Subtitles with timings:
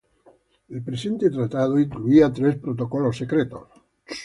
[0.69, 3.67] El presente tratado incluía tres protocolos secretos.